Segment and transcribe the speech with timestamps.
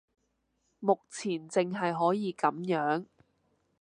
[0.79, 3.05] 目前淨係可以噉樣